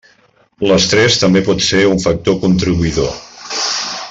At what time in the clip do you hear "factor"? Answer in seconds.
2.07-2.41